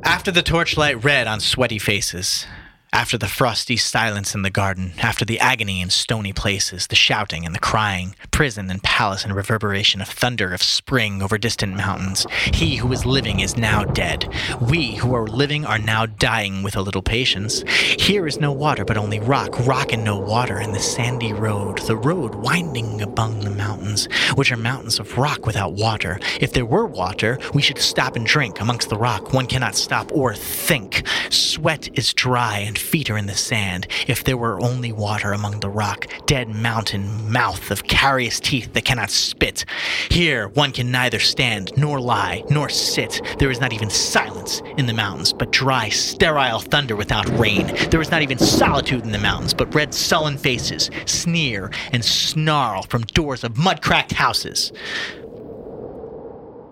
[0.03, 2.47] After the torchlight red on sweaty faces,
[2.93, 7.45] after the frosty silence in the garden, after the agony in stony places, the shouting
[7.45, 12.27] and the crying, prison and palace and reverberation of thunder of spring over distant mountains,
[12.53, 14.33] he who is living is now dead.
[14.61, 17.63] We who are living are now dying with a little patience.
[17.69, 21.79] Here is no water but only rock, rock and no water, and the sandy road,
[21.81, 26.19] the road winding among the mountains, which are mountains of rock without water.
[26.41, 29.33] If there were water, we should stop and drink amongst the rock.
[29.33, 31.07] One cannot stop or think.
[31.31, 33.87] Sweat is dry and feet are in the sand.
[34.07, 38.85] If there were only water among the rock, dead mountain mouth of carious teeth that
[38.85, 39.65] cannot spit.
[40.11, 43.21] Here one can neither stand, nor lie, nor sit.
[43.39, 47.67] There is not even silence in the mountains, but dry, sterile thunder without rain.
[47.91, 52.83] There is not even solitude in the mountains, but red, sullen faces sneer and snarl
[52.83, 54.73] from doors of mud cracked houses.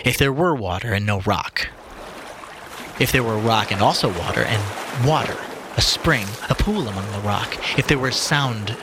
[0.04, 1.68] If there were water and no rock,
[3.00, 5.36] if there were rock and also water and water,
[5.76, 8.76] a spring, a pool among the rock, if there were a sound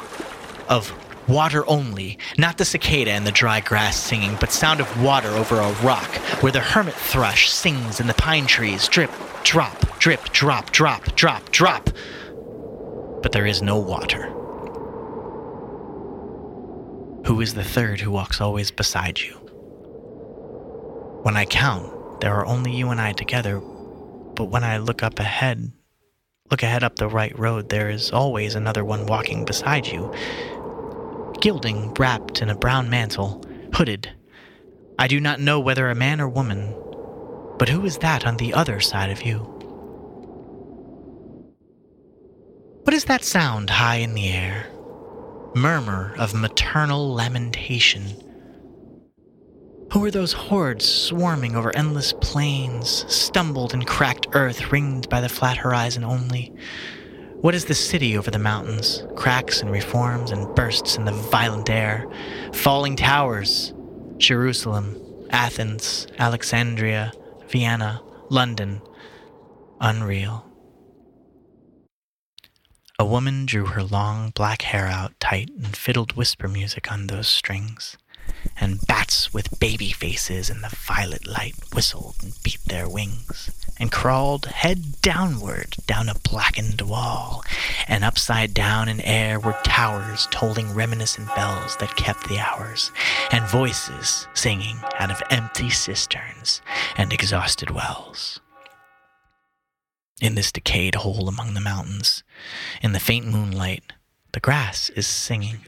[0.69, 0.93] of
[1.27, 5.59] water only, not the cicada and the dry grass singing, but sound of water over
[5.59, 6.09] a rock,
[6.41, 9.11] where the hermit thrush sings in the pine trees, drip,
[9.43, 11.89] drop, drip, drop, drop, drop, drop.
[13.21, 14.29] But there is no water.
[17.25, 19.35] Who is the third who walks always beside you?
[21.23, 25.19] When I count, there are only you and I together, but when I look up
[25.19, 25.71] ahead,
[26.53, 30.13] look ahead up the right road, there is always another one walking beside you.
[31.41, 34.07] Gilding, wrapped in a brown mantle, hooded.
[34.99, 36.75] I do not know whether a man or woman,
[37.57, 39.39] but who is that on the other side of you?
[42.83, 44.67] What is that sound high in the air?
[45.55, 48.03] Murmur of maternal lamentation.
[49.93, 55.29] Who are those hordes swarming over endless plains, stumbled in cracked earth ringed by the
[55.29, 56.51] flat horizon only?
[57.41, 59.03] What is the city over the mountains?
[59.15, 62.07] Cracks and reforms and bursts in the violent air.
[62.53, 63.71] Falling towers.
[64.17, 67.11] Jerusalem, Athens, Alexandria,
[67.49, 68.01] Vienna,
[68.31, 68.81] London.
[69.79, 70.43] Unreal.
[72.97, 77.27] A woman drew her long black hair out tight and fiddled whisper music on those
[77.27, 77.95] strings
[78.59, 83.91] and bats with baby faces in the violet light whistled and beat their wings, and
[83.91, 87.43] crawled head downward down a blackened wall,
[87.87, 92.91] and upside down in air were towers tolling reminiscent bells that kept the hours,
[93.31, 96.61] and voices singing out of empty cisterns
[96.97, 98.39] and exhausted wells.
[100.21, 102.23] In this decayed hole among the mountains,
[102.81, 103.83] in the faint moonlight,
[104.31, 105.59] the grass is singing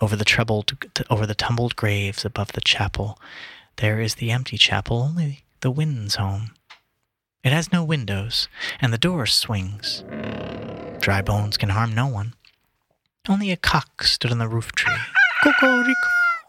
[0.00, 0.72] over the troubled,
[1.10, 3.18] over the tumbled graves above the chapel,
[3.76, 6.52] there is the empty chapel, only the wind's home.
[7.42, 8.48] It has no windows,
[8.80, 10.04] and the door swings.
[11.00, 12.34] Dry bones can harm no one.
[13.28, 14.94] Only a cock stood on the roof tree.
[15.42, 15.94] Cocorico,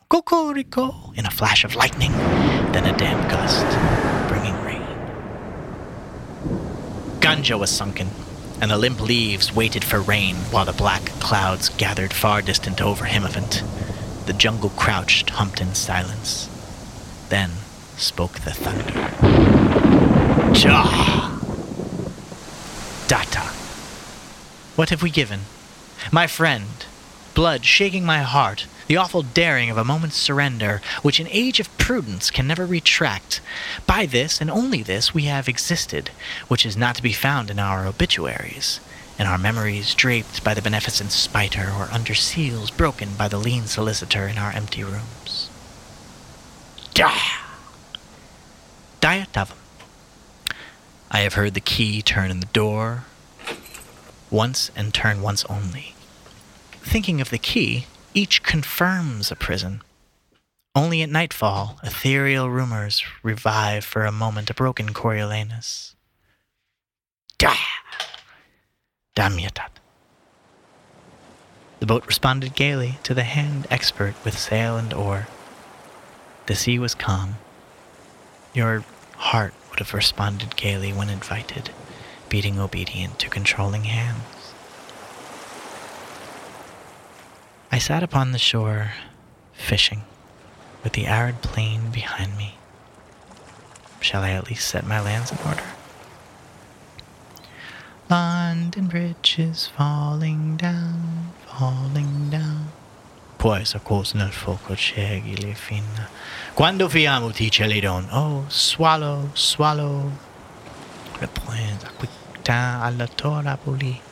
[0.09, 2.11] cocorico, in a flash of lightning,
[2.73, 3.65] then a damp gust,
[4.27, 4.85] bringing rain.
[7.21, 8.09] Ganga was sunken,
[8.61, 13.05] and the limp leaves waited for rain while the black clouds gathered far distant over
[13.05, 13.63] Himavant.
[14.27, 16.47] The jungle crouched, humped in silence.
[17.29, 17.49] Then
[17.97, 18.93] spoke the thunder.
[20.53, 21.39] Jah!
[23.07, 23.49] Datta.
[24.75, 25.41] What have we given?
[26.11, 26.85] My friend,
[27.33, 31.77] blood shaking my heart, the awful daring of a moment's surrender, which an age of
[31.77, 33.39] prudence can never retract.
[33.87, 36.09] By this, and only this, we have existed,
[36.49, 38.81] which is not to be found in our obituaries,
[39.17, 43.65] in our memories draped by the beneficent spider, or under seals broken by the lean
[43.65, 45.49] solicitor in our empty rooms.
[46.93, 47.45] Dah!
[48.99, 49.55] Dayadhvam.
[51.09, 53.05] I have heard the key turn in the door
[54.29, 55.95] once and turn once only.
[56.81, 59.81] Thinking of the key, each confirms a prison.
[60.73, 65.95] Only at nightfall, ethereal rumors revive for a moment a broken Coriolanus.
[67.37, 67.55] Da!
[69.15, 69.63] Damyata.
[71.79, 75.27] The boat responded gaily to the hand expert with sail and oar.
[76.45, 77.35] The sea was calm.
[78.53, 78.85] Your
[79.15, 81.71] heart would have responded gaily when invited.
[82.29, 84.23] beating obedient to controlling hands.
[87.73, 88.91] I sat upon the shore,
[89.53, 90.01] fishing,
[90.83, 92.55] with the arid plain behind me.
[94.01, 95.63] Shall I at least set my lands in order?
[98.09, 102.73] London Bridge is falling down, falling down.
[103.37, 106.09] Poi sa cosa nel fuoco ciechi le finna.
[106.53, 110.11] Quando fiammo ti celidon, oh, swallow, swallow.
[111.21, 114.10] Le plains aquita alla tora puli.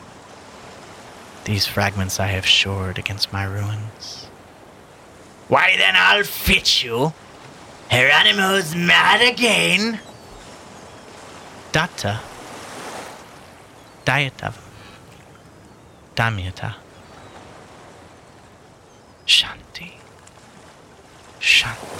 [1.44, 4.28] These fragments I have shored against my ruins.
[5.48, 7.12] Why then I'll fit you.
[7.90, 10.00] Hieronymo's mad again.
[11.72, 12.20] Datta.
[14.04, 14.56] Dietav.
[16.14, 16.74] Damyata.
[19.26, 19.92] Shanti.
[21.40, 21.99] Shanti.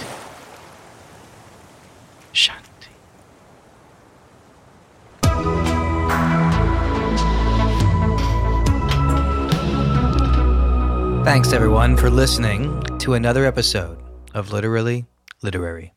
[11.31, 14.03] Thanks, everyone, for listening to another episode
[14.33, 15.05] of Literally
[15.41, 15.93] Literary.